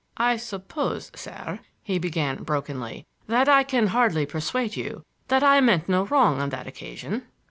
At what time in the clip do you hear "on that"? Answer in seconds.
6.41-6.65